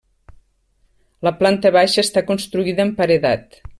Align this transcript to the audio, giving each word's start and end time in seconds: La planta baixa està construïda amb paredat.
La 1.27 1.33
planta 1.41 1.73
baixa 1.77 2.05
està 2.07 2.25
construïda 2.31 2.87
amb 2.87 2.97
paredat. 3.03 3.63